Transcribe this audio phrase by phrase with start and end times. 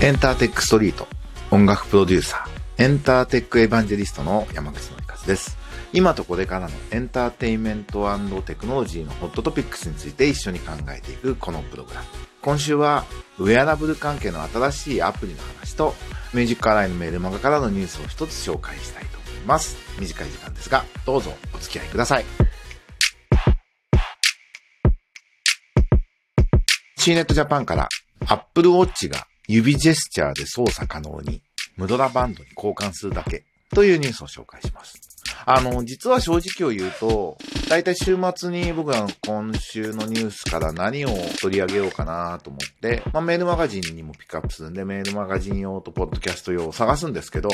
[0.00, 1.06] エンターテックストリート
[1.50, 5.56] 音楽プロデューサーエンターテックエヴァンジェリストの山口のりかずです。
[5.92, 8.08] 今とこれからのエンターテインメント
[8.44, 11.94] テクノロジーのホットトピックスについて一緒に考えていくこのプログ。
[11.94, 12.06] ラム
[12.40, 13.04] 今週は
[13.38, 15.94] ウェアラブル関係の新しいアプリの話と
[16.32, 19.76] ミュージックアライのメールマガからのニュースを一つ紹介したいと思います。
[20.00, 22.24] 短い時間ですがどうぞお付き合いください。
[27.02, 27.88] C ネットジャパンから
[28.28, 31.42] Apple Watch が指ジェスチャーで操作可能に、
[31.76, 33.44] ムドラバンドに交換するだけ
[33.74, 35.00] というニュースを紹介します。
[35.44, 37.38] あの、実は正直を言うと、
[37.68, 41.08] だいたい週末に僕は今週のニュースから何を
[41.40, 47.48] 取り上げようかなと思って、まあ、メールマガジンにもピックアップするんで、メールマガジン用とポッドキャスト用を探すんですけど、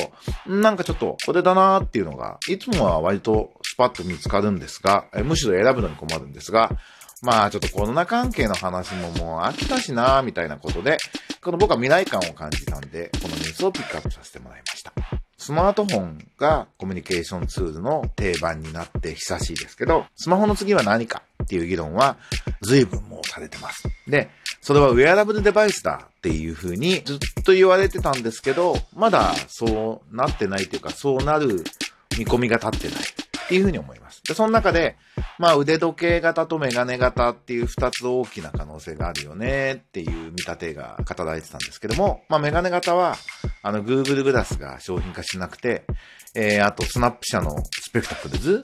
[0.45, 6.77] なんかちょっとこれだなーっていうのが、いつもは割とスパッと見つかるんですが、むしろ選ぶのに困るんですが、
[7.21, 10.97] まあちょっとコロナ関係の話ももう飽きたしなーみたいなことで、
[11.41, 14.93] この僕は未来感を感じたんで、このニュースをピックアップさせてもらいました。
[15.37, 22.17] スマートフォンがコミュニケーションツールの定番になって久しいですけど、スマホの次は何かっていう議論は
[22.61, 23.83] 随分もうされてます。
[24.07, 24.29] で、
[24.61, 31.63] それはウェアラブルデバイスだっていうふうにずっと言われてたんですけど、まだそうなってないというか、そうなる
[32.17, 34.08] 見込みが立ってないっていうふうに思います。
[34.29, 34.95] で、その中で、
[35.39, 43.15] まあ腕時計型とメガネ型っていう二つ大きな可能性があるよねっていう見立てが語られてたんですけども、まあメガネ型は、
[43.63, 45.83] あの Google グラスが商品化しなくて、
[46.35, 48.61] えー、あとスナップ社のスペクタクルズ。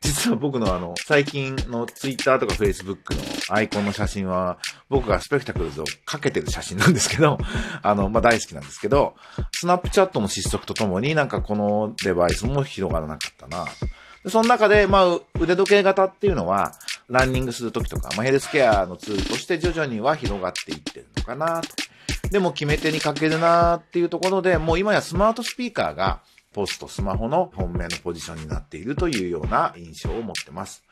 [0.00, 7.36] 実は僕のあの、最近の Twitter とか Facebook のアイコンの写真は、僕がスペクタクルズをかけてる写真なんですけど、
[7.82, 9.16] あの、まあ、大好きなんですけど、
[9.52, 13.66] スナップチャットの失速とともになんかこのデバイスも広がらなかったな。
[14.26, 16.72] その中で、まあ、腕時計型っていうのは、
[17.08, 21.68] ランニングするときとか、まあ、ヘルスケアのツールとして徐々には広がっていってるのかなと。
[22.30, 26.20] でも決め手にかけるなっていうところで、もう今やスマートスピーカーが、
[26.52, 30.82] ポストスマホの本命のポジションになっているというような印象を持ってます。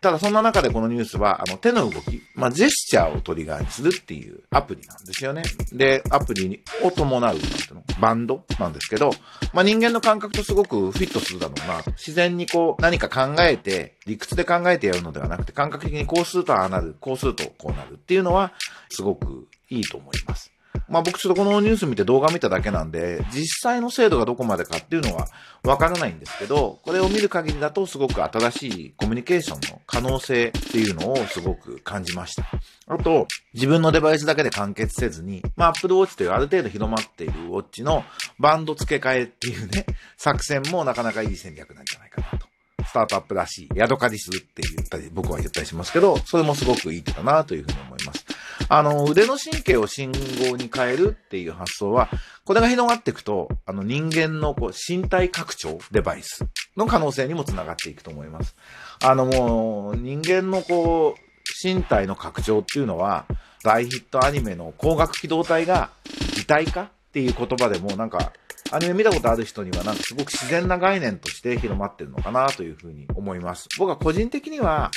[0.00, 5.42] ただそんな中でこのニュースは、あの手の動き、まあ、ジェスチャーをトリガーにするっていうアプリなんですよね。
[5.72, 9.10] で、アプリを伴う、なんていうの、バンドなんですけど、
[9.52, 11.82] まあ、人間の感覚とすごくフィットするだろうな。
[11.96, 18.52] 自然にこう何か考えて、理屈で考えてやるのではなくて、感覚的にこうするとああなる、こうするとこうなるっていうのは、
[18.88, 20.53] すごくいいと思います。
[20.88, 25.28] まあ僕ちょっとこのニュース見て動画見ただけなんで、実際の精度がどこまでかっていうのは
[25.62, 32.44] わからないんですけど、これを見る限りだとすごく新しいコミュニケーションの可能性っていうのをすごく感じました。
[32.86, 38.04] あと、自分のデバイスだけで完結せずに、まあ Apple Watch というある程度広まっているウォッチの
[38.38, 39.86] バンド付け替えっていうね、
[40.16, 42.46] 作戦もなかなかいい戦略なんじゃないかなと。
[42.86, 48.23] スタートアップらしい、ヤドカリするって言ったり、僕は言ったりしますけど、それもすごくいい手だなというふうに思います。
[48.68, 50.12] あの、腕の神経を信
[50.48, 52.08] 号に変えるっていう発想は、
[52.44, 58.54] これが広がっていくと、あの人間のこう身体拡張デバイスの可能性にもつながっていくと思います。
[59.02, 61.20] あのもう、人間のこう、
[61.62, 63.26] 身体の拡張っていうのは、
[63.62, 65.90] 大ヒットアニメの光学機動隊が
[66.36, 68.32] 擬態化っていう言葉でもなんか、
[68.70, 73.68] アニメ見たことある人にはなんかすごく自然な概念として広まってるのかなというふうに思います。
[73.78, 74.90] 僕は個人的には、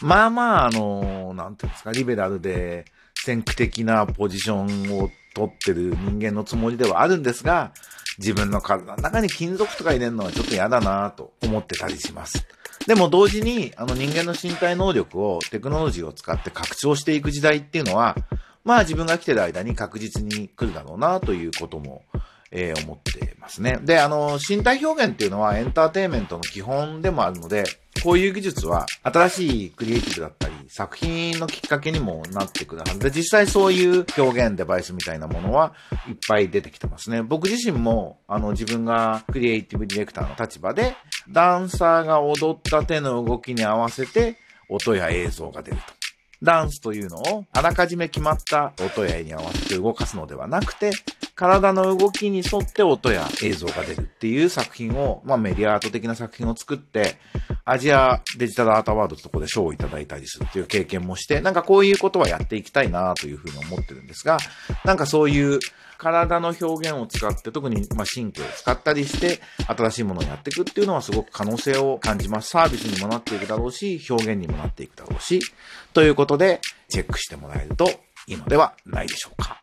[0.00, 2.84] まあまあ、あのの、なんていうんですか、リベラルで、
[3.24, 7.72] 先駆的なポジションを取ってる人間のつもりではあるんですが、
[8.18, 12.46] 自分の体の中に金属とか入れるのはちょっと嫌だなと思ってたりします。
[12.86, 18.16] でも同時に、あの人間の身体能力をテクノロジーを使って拡張していく時代っていうのは、
[18.64, 22.02] まあ自分が来てる間に確実に来るだろうなということも
[22.52, 23.78] えー、思ってますね。
[23.82, 27.64] で、あの、身体表現っていうのはエンターテインメントの基本でもあるので、
[28.02, 35.74] こういう技術は新しいクリエイティブだったり、作品のきっかけにもなってくるはずで、実際そういう表現デバイスみたいなものは
[36.08, 37.22] いっぱい出てきてますね。
[37.22, 40.94] 僕自身も、あの、自分がクリエイティブディレクターの立場で、
[41.28, 44.36] ダンサーが踊った手の動きに合わせて、
[44.68, 45.99] 音や映像が出ると。
[46.42, 50.90] ダンスというのをあらかじめ決まった音や絵に合わせて動かすのではなくて、
[51.34, 57.16] 体の動きに沿って音や映像が出るっていう作品を、まあメディアアート的な作品を作って、
[57.64, 64.38] アジアデジタルアートワードとこで賞をいただいたりするっていう経験もして、なんかこういうことはやっていきたいなというふうに思ってるんですが、
[64.84, 65.60] なんかそういう
[66.00, 72.48] 体の表現を使って、特にま神経を使ったりして、新しいものをやっていくっていうのはすごく可能性を感じます。
[72.50, 75.40] サービスにもなっていくだろうし、表現にもなっていくだろうし、
[75.92, 77.90] ということで、チェックしてもらえると
[78.26, 79.60] いいのではないでしょうか。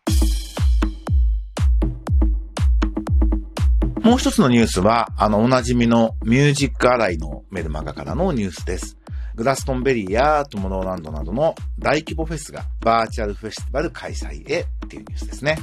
[4.02, 8.98] もう一つのニュースは、あの、おなじみのミュージックアライのメルマガからのニュースです。
[9.36, 15.58] グラストンベリーやトモローランドなどの大規模フェスがバーチャルフェスティバル開催へっていうニュースですね。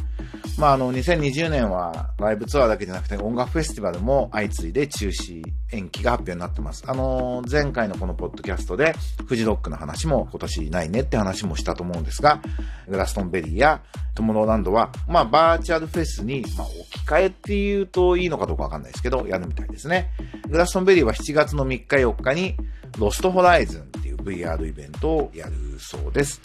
[0.59, 5.43] まあ、あの、2020年はライブツアーだけじゃなくて音楽フェスティバルも相次いで中止、
[5.73, 6.85] 延期が発表になってます。
[6.87, 8.95] あの、前回のこのポッドキャストで
[9.27, 12.43] フジロックの話も今年ないねって話もしたと思うんですが、
[12.89, 13.81] グラストンベリーや
[14.15, 20.11] トモローランドは、まあ、バーチャルフェスに、まあ、置き換えって言うといいのかどうかわかんないですけど、やるみたいですね。
[20.51, 22.55] グラストンベリーは7月の3日4日に、
[22.99, 26.41] ロストホライズンっていう VR イベントをやるそうです。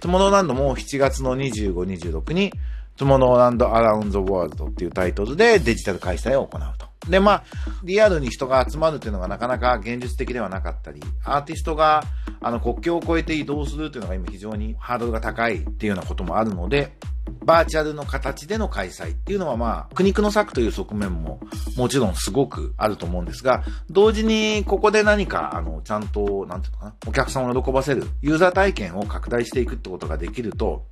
[0.00, 2.52] トモローランドも7月の25、26に、
[2.96, 6.86] トモローランドアラウンドワールドっていうタイトルでデジタル開催を行うと。
[7.08, 7.44] で、まあ、
[7.82, 12.04] リアルに人が集まるというのがなかなか現実的ではなかったり、アーティストが、
[12.40, 16.96] あの、国境を越えて移動するというのが今非常にハードルが高いっていうようなこともあるので、
[17.44, 21.40] バーチャルの形での開催っていうのはまあ、苦肉の策という側面も
[21.76, 30.86] もちろんすごくあると思うんですが、同時にここで何か、あの、ちゃんと、なんていうのかな、お客さんを喜ばせる、ユーザー体験を拡大していくってことができると、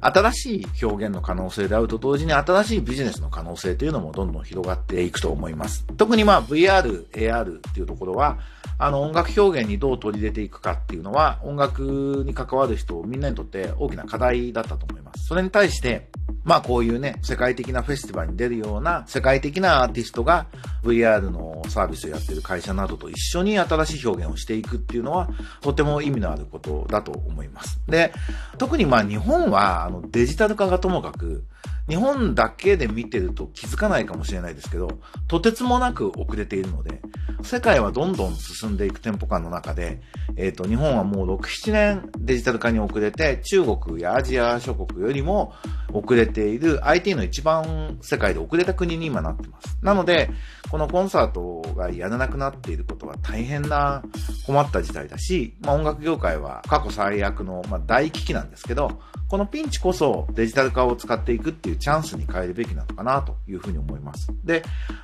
[0.00, 5.84] 新しい表現の可能性であると同時に新しいビジネスの可能性というのもどんどん広がっていくと思います。
[5.96, 8.38] 特にまあ VR、AR っていうところは、
[8.76, 15.26] あの音楽表現にどう取り入れていくかっていうのは音楽に関わる人みんなにとって大きな課題だったと思います。
[15.26, 16.08] それに対して、
[16.42, 20.46] まあこういうね、世界的なフェスティバルに出るような世界的なアーティストが
[20.82, 25.28] VR のサービスをやってる会社などと一緒に新しい表現をしていくっていうのは
[25.60, 27.80] とても意味のあることだと思います。
[27.88, 28.12] で、
[28.58, 31.44] 特にまあ日本はあのデジタル化がともかく
[31.88, 34.88] 日本だけで見てると気づかないかもしれないですけど、
[35.28, 37.02] とてつもなく遅れているので、
[37.42, 40.00] 世界はどんどん進んでいく店舗間の中で、
[40.36, 45.52] えっ、ー、と、日本はもう6、7年デジタル化に遅れて、中国やアジア諸国よりも
[45.92, 49.76] 遅れている IT の一番世界で遅れた国に今なってます。
[49.82, 50.30] なので、
[50.70, 54.02] このコンサートがやらなくなっていることは大変な
[54.46, 59.00] 困った事態だし、まあ音楽業界は過去最悪の、まあ、大危機なんですけど、
[59.34, 64.28] このピンチこそデジタル化を使っていくっていうチャンスに変えるべきなのかなというふうに思います。
[64.44, 64.62] で、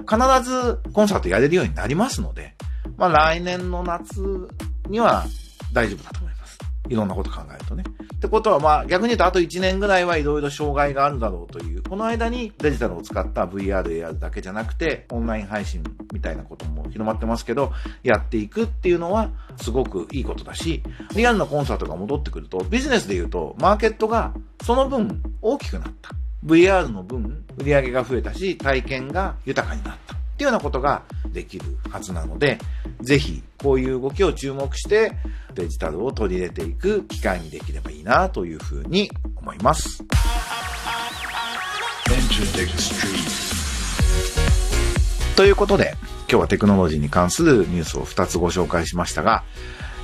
[0.08, 2.54] 必ずコンサートやれるようになりますので、
[2.96, 4.22] まあ来年の夏
[4.88, 5.24] には
[5.72, 6.39] 大丈夫だと思います。
[6.90, 7.84] いろんなこと考えるとね。
[8.14, 15.82] ってことはまあ逆に言うとあと1年ぐらいはいろいろ障害があるだろうという、この間にデジタルを使った VR、AR だけじゃなくて、オンライン配信
[16.12, 17.72] みたいなことも広まってますけど、
[18.02, 20.82] やっていくっていうのはすごくいいことだし、
[21.14, 24.34] リアルなコンサートが戻ってくると、ビジネスで言うと、マーケットが
[24.64, 26.10] その分大きくなった。
[26.44, 30.14] VR の分、売り上げが増えたし、体験が豊かになった。
[30.14, 31.02] っていうようなことが
[31.34, 32.58] できるはずなので、
[33.02, 35.12] ぜひこういう動きを注目して
[35.54, 40.02] デジタルを取り入れていく機会にできればいいなというふうに思います。
[45.36, 45.94] ということで、
[46.28, 49.42] 今日はテクノロジーに関するニュースを2つご紹介しましたが、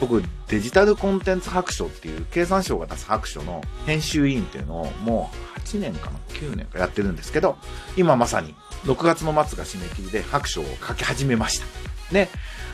[0.01, 7.57] 僕、デジタルコンテンツ白書っていう経産省が出す白書の編集委員っていうのをもう8年かな ?9 年かやってるんですけど、
[7.97, 8.55] 今まさに
[8.85, 11.96] 6月の末が締め切りで白書を書き始めました。
[12.13, 12.29] で、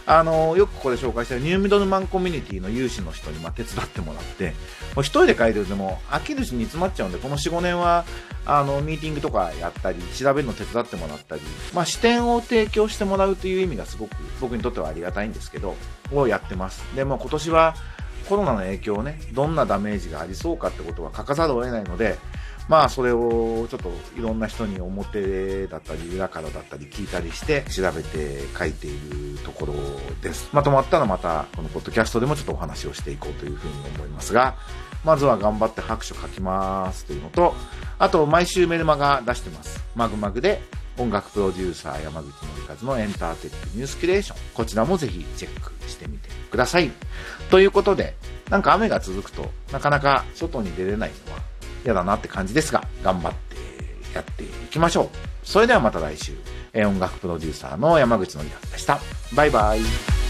[0.04, 4.54] あの、よくここで紹介したニューミドルマンコミュニティの有志の人にま手伝ってもらって、
[4.94, 8.04] もう一人で書いてるでも飽きるし煮詰まっちゃうんで、この4、5年は、
[8.44, 11.42] あの、ミーティングとかやったり、調べるの手伝ってもらったり、
[11.72, 15.76] まあ、視点を提供してもらうという意味がすごく僕にとってはありがたいんですけど、
[16.12, 16.82] をやってます。
[16.96, 17.74] で、も今年は
[18.28, 22.18] コロナの影響ね、どんなダメージがありそうかってことは書かざるを得ないので、
[22.68, 29.74] まあそれをちょっといろんな人に表だったり裏からだったり聞いたりして調べて書いているところ
[30.22, 30.48] です。
[30.52, 34.54] まとまったらまたこのポッドキャストでもちょっとお話をしていこうというふうに思いますが、
[35.04, 37.54] まずは頑張って拍手書きますというのと、
[37.98, 39.82] あと毎週メルマガ出してます。
[39.94, 40.62] マグマグで
[40.98, 44.38] 音楽プロデューサー山口の和のエンターテックニュースキュレーション。
[44.54, 46.90] こちらもぜひチェックしてみてください。
[47.50, 48.14] ということで、
[48.50, 51.40] なんか雨が続くとなかなか外に出れないのは
[51.84, 53.56] 嫌だなって感じですが、頑張って
[54.14, 55.08] やっていきましょう。
[55.42, 56.32] それではまた来週、
[56.74, 58.98] 音楽プロデューサーの山口のりはでした。
[59.34, 60.21] バイバイ。